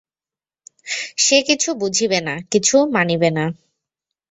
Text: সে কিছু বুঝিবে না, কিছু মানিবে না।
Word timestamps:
সে 1.17 1.37
কিছু 1.41 1.69
বুঝিবে 1.73 2.19
না, 2.21 2.35
কিছু 2.51 2.75
মানিবে 2.93 3.29
না। 3.31 3.45